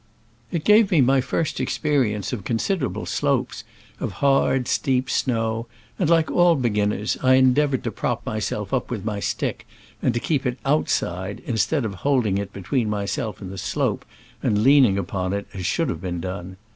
[0.51, 3.63] It gave me my first experience of con siderable slopes
[3.99, 5.67] of hard, steep snow,
[5.99, 9.67] and, like all beginners, I endeavored to prop myself up with my stick,
[10.01, 14.03] and kept it outside, instead of holding it between myself and the slope,
[14.41, 16.57] and leaning upon it, as should have been done.